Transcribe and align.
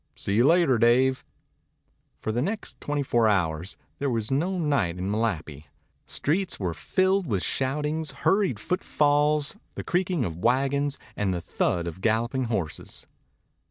See 0.15 0.33
you 0.37 0.47
later, 0.47 0.79
Dave." 0.79 1.23
For 2.21 2.31
the 2.31 2.41
next 2.41 2.81
twenty 2.81 3.03
four 3.03 3.27
hours 3.27 3.77
there 3.99 4.09
was 4.09 4.31
no 4.31 4.57
night 4.57 4.97
in 4.97 5.11
Malapi. 5.11 5.67
Streets 6.07 6.59
were 6.59 6.73
filled 6.73 7.27
with 7.27 7.43
shoutings, 7.43 8.09
hurried 8.11 8.59
footfalls, 8.59 9.57
the 9.75 9.83
creaking 9.83 10.25
of 10.25 10.39
wagons, 10.39 10.97
and 11.15 11.31
the 11.35 11.39
thud 11.39 11.85
of 11.85 12.01
galloping 12.01 12.45
horses. 12.45 13.05